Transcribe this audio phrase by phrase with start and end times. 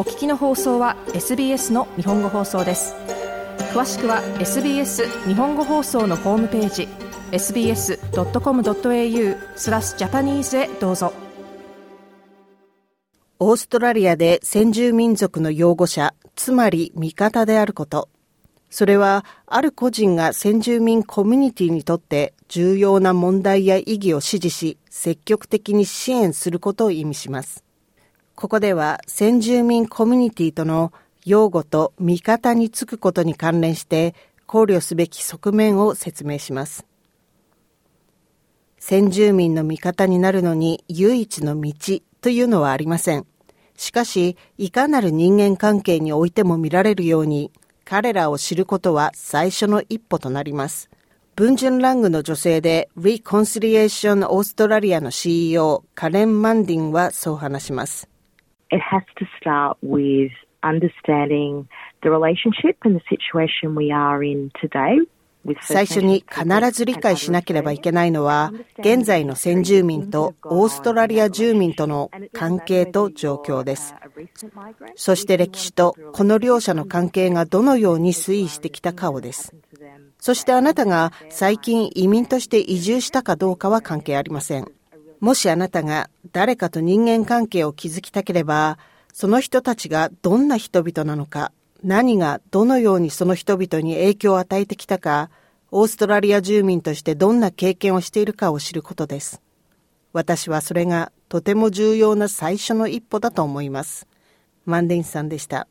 [0.00, 2.94] お聞きの放送は SBS の日本語放送です
[3.74, 6.88] 詳しくは SBS 日本語放送のホームページ
[7.32, 7.98] sbs.com.au
[9.58, 11.12] スラスジャパニーズへどうぞ
[13.40, 18.08] オーストラリアで先住民族の擁護者、つまり味方であること。
[18.70, 27.64] それは、ある個人が先住民コミュニティにとって重要な問題や意義を支持し、積極的に支援することを意味します。
[28.40, 30.94] ここでは先住民コミュニティとの
[31.26, 34.14] 擁護と味方につくことに関連して
[34.46, 36.86] 考慮すべき側面を説明します。
[38.78, 41.74] 先住民の味方になるのに唯一の道
[42.22, 43.26] というのはありません。
[43.76, 47.52] しかし、いかなる人間関係においても見られるように、
[47.84, 50.88] 彼らを知ることは最初の一歩となります。
[51.36, 58.09] 文順ラングの女性で Reconciliation オーストラリアの CEO カレン・マンディンはそう話します。
[58.70, 60.32] It has to start with
[60.62, 61.68] understanding
[62.02, 64.98] the relationship and the situation we are in today
[65.62, 73.94] 最初に必ず理解しなければいけないのは、現在の先住民とオーストラリア住民との関係と状況です。
[74.96, 79.54] そして歴史とこの両者の関係がどのように推移してきたかをです。
[80.18, 84.70] そしてあなたが最近移民として移住したかどうかは関係ありません。
[85.20, 88.78] もしあなたが誰かと人間関係を築きたければ、
[89.12, 91.52] その人たちがどんな人々なのか、
[91.84, 95.30] 何がどのようにその人々に影響を与えてきたか、
[95.70, 99.40] オーストラリア住民としてどんな経験をしているかを知ることです。
[100.12, 104.06] 私はそれがとても重要な最初の一歩だと思います。
[104.64, 105.68] マンディンさんでした。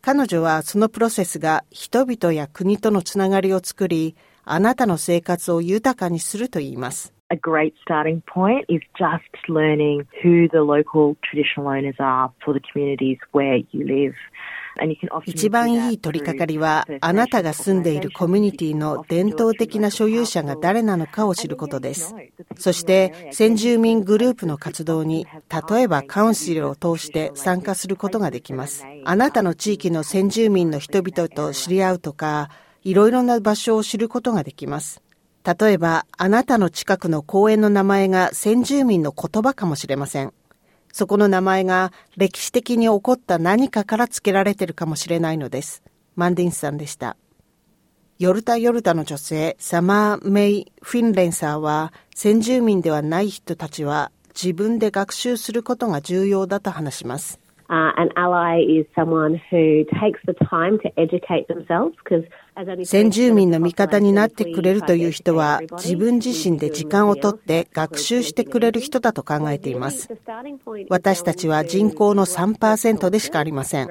[0.00, 7.11] 彼女はそのプロセスが人々や国とのつながりを作り、あなたの生活を豊かにすると言います。
[7.32, 13.18] A great starting point is just learning who the local traditional owners are for the communities
[13.32, 14.14] where you live.
[15.26, 22.14] 一番いい取り掛かりは、あなたが住んでいるコミュニティの伝統的な所有者が誰なのかを知ることです。
[22.56, 25.26] そして、先住民グループの活動に、
[25.70, 28.86] 例えばカウンシルを通して参加することができます。
[29.04, 32.48] あなたの地域の先住民の人々と知り合うとか、
[32.82, 35.02] いろいろな場所を知ることができます。
[35.44, 40.32] 例えば、あなたの近くの公園の名前が先住民の言葉かもしれません。
[40.92, 45.82] そこの名前が歴史的に起こった何かから付けられているかもしれないのです。
[46.16, 47.16] マンディンスさんでした。
[48.18, 57.40] ヨルタ・ヨルタの女性、サマー・メイ・フィンレンサーは、先住民ではない人たちは自分で学習することが重要だと話します。
[57.68, 62.22] Uh, an ally is someone who takes the time to educate themselves because
[62.84, 70.08] 先住民の味方になってくれるという人は自分自身で時間をとって学習してくれる人だと考えています。
[70.90, 73.88] 私たちは人口の3%でしかありません。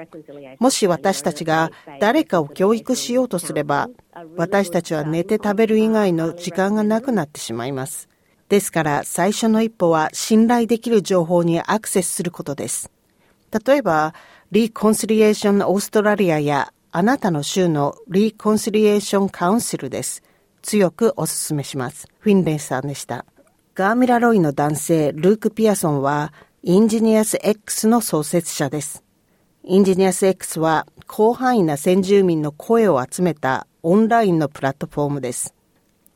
[0.60, 3.90] もし私たちが誰かを教育しようとすれば、
[4.38, 8.10] 私たちは寝て食べる以外の時間がなくなってしまいます。
[8.48, 12.92] ですから最初の一歩は信頼できる情報にアクセスすることです。
[13.66, 14.14] 例えば、
[14.52, 20.24] Reconciliation Australia やあなたの州の Reconciliation Council です。
[20.62, 22.10] 強くお勧めします。
[22.20, 23.26] フィンレーさんでした。
[23.76, 29.06] ガーミラロイの男性、ルーク・ピアソンは、インジニアス X の創設者です。
[29.64, 35.56] Indigenous X は、広範囲な先住民の声を集めたオンラインのプラットフォームです。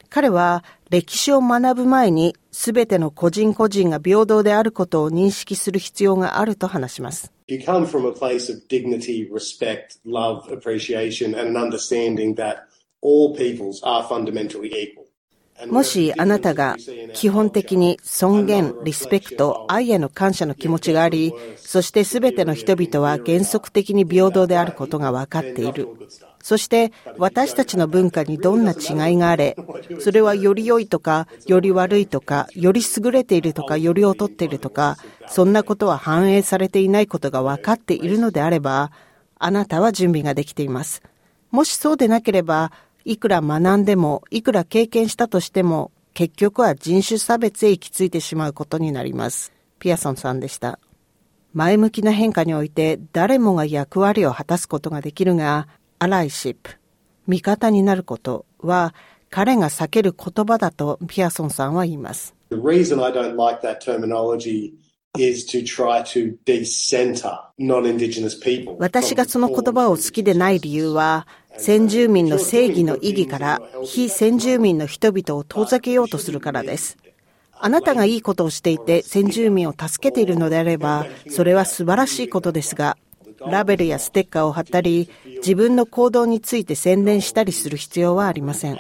[0.10, 7.34] 彼は歴史を学ぶ前に全ての個人個人が平等であることを認識する必要があると話します。
[7.48, 12.60] You come from a place of dignity, respect, love, appreciation and an understanding that
[13.02, 15.06] all peoples are fundamentally equal.
[15.68, 16.78] もしあなたが
[17.14, 25.90] 基本的に尊厳、リスペクト、愛への感謝の気持ちがあり、そして全ての人々は原則的に平等であることが分かっている。
[26.46, 29.58] そして私たちの文化にどんな違いがあれ、
[30.00, 34.98] それはより良いとか、より悪いとか、より優れているとか、より劣っているとか、
[35.28, 38.92] そんなことは反映されていないことが分かっているのであれば、
[39.40, 41.02] あなたは準備ができています。
[41.50, 42.72] もしそうでなければ、
[43.06, 49.52] いくら学んでも、いくら経験したとしても、結局は人種差別へ行き着いてしまうことになります。
[49.80, 50.78] ピアソンさんでした。
[51.54, 55.68] 前向きな変化において誰もが役割を果たすことができるが、
[56.08, 56.78] ライシップ、
[57.28, 58.94] 味方になることは
[59.30, 62.36] 彼が避ける言葉だとピアソンさんは言います。
[62.50, 64.74] The reason I don't like that terminology
[68.78, 71.26] 私がその言葉を好きでない理由は、
[71.58, 76.98] 先住民の正義の意義から非先住民の人々を遠ざけようとするからです。
[77.58, 82.98] あなたがいいことをしていて先住民を助けているのであれば、それは素晴らしいことですが、
[83.40, 88.78] ラベルやステッカーを貼ったり、自分の行動について宣伝したりする必要はありません。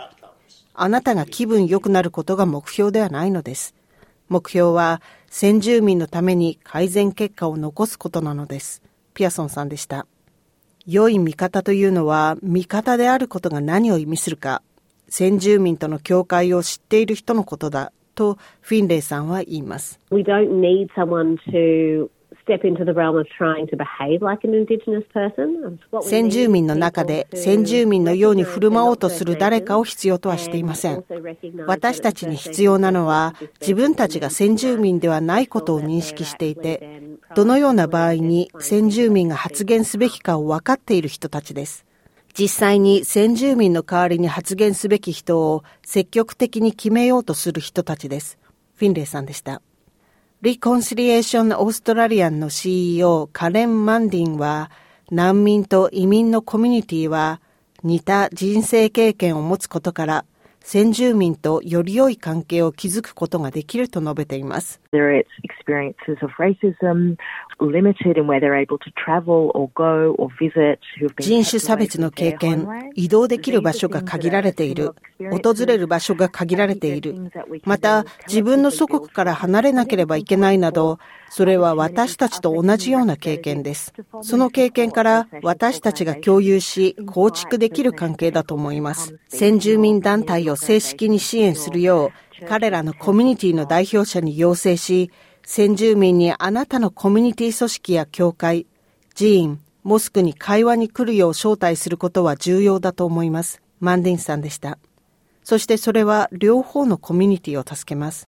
[0.74, 3.76] あなたが気分良くなることが目標ではないのです。
[4.28, 8.82] 目標は先住民のために改善結果を残すことなのです。
[9.14, 10.08] ピアソンさんでした。
[10.86, 14.62] 良い味方というのは、味方であることが何を意味するか、
[15.10, 20.00] 先住民との境界を知っている人のことだとフィンレイさんは言います。
[20.12, 22.10] We don't need someone to
[26.02, 31.04] 先住民の中で先住民のように振る舞おうとする誰かを必要とはしていません。
[31.66, 37.02] 私たちに必要なのは自分たちが先住民ではないことを認識していて、
[37.36, 41.86] どのような場合に先住民が発言すべきかを分かっている人たちです。
[42.38, 48.38] 実際に先住民の代わりに発言すべき人を積極的に決めようとする人たちです。
[48.76, 49.62] フィンレイさんでした。
[50.46, 54.70] リコンシリエーションオーストラリアンの CEO カレン・マンディンは
[55.10, 57.42] 難民と移民のコミュニティは
[57.82, 60.26] 似た人生経験を持つことから
[60.68, 64.82] 先住民とより良い関係を築くことができると述べています。
[71.20, 77.32] 人種差別の経験、移動できる場所が限られている、訪れる場所が限られている、
[77.64, 80.98] また自分の祖国から離れなければいけないなど、
[81.30, 83.94] それは私たちと同じような経験です。
[84.22, 89.16] その経験から私たちが共有し、構築できる関係だと思います。
[89.28, 92.12] 先住民団体を正式に支援するよ
[92.42, 95.12] う、彼らのコミュニティの代表者に要請し、
[95.44, 98.66] 先住民にあなたのコミュニティ組織や教会、
[99.16, 103.62] 寺院、モスクに会話に来るよう招待することは重要だと思います。
[103.80, 104.80] マンディンさんでした。
[105.44, 108.26] そしてそれは両方のコミュニティを助けます。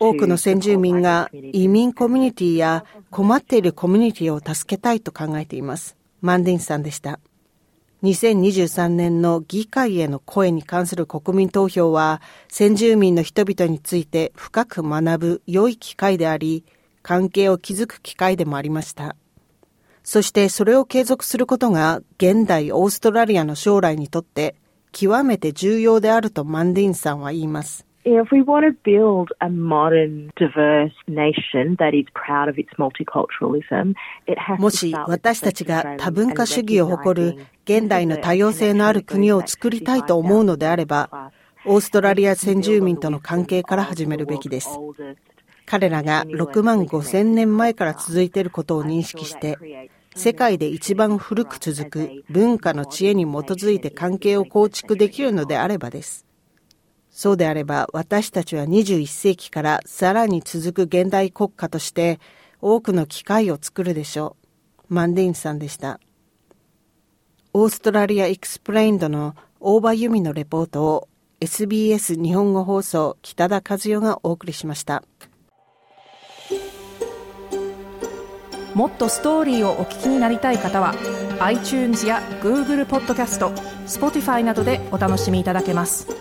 [0.00, 5.94] 多くの先住民が移民コミュニティや困っているコミュニティを助けたいと考えています。
[6.22, 7.20] マンディンさんでした。
[8.02, 16.64] 2023年の議会への声に関する国民投票は先住民の人々について深く学ぶ良い機会であり、
[17.02, 19.16] 関係を築く機会でもありました。
[20.02, 24.54] そしてそれを継続することが現代オーストラリアの将来にとって
[24.92, 27.85] 極めて重要であるとマンディンさんは言います。
[28.08, 33.96] If we want to build a modern, diverse nation that is proud of its multiculturalism,
[34.28, 41.32] it has もし私たちが多文化主義を誇る現代の多様性のある国を作りたいと思うのであれば、
[41.64, 44.68] オーストラリア先住民との関係から始めるべきです。
[45.66, 56.25] 彼らが6万5千年前から続いていることを認識して、世界で一番古く続く文化の知恵に基づいて関係を構築できるのであればです。
[57.16, 62.20] そうであれば私たちは21世紀からさらに続く現代国家として
[62.60, 64.36] 多くの機会を作るでしょ
[64.90, 64.94] う。
[64.94, 65.98] マンディンさんでした。
[67.54, 71.08] オーストラリア・エクスプレインドの大場由美のレポートを
[71.40, 75.02] SBS 日本語放送北田和代がお送りしました。
[78.74, 80.94] もっとストーリーをお聞きになりたい方は
[81.40, 83.48] iTunes や Google ポッドキャスト
[83.86, 86.15] Spotify などでお楽しみいただけます